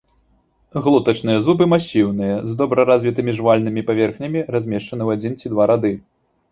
Глотачныя 0.85 1.43
зубы 1.49 1.67
масіўныя, 1.75 2.35
з 2.49 2.57
добра 2.63 2.81
развітымі 2.91 3.31
жавальнымі 3.41 3.81
паверхнямі, 3.93 4.45
размешчаны 4.59 5.01
ў 5.05 5.09
адзін 5.21 5.33
ці 5.43 5.47
два 5.55 5.63
рады. 5.77 5.97